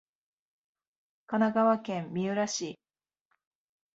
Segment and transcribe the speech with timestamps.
[1.27, 2.79] 神奈川県三浦市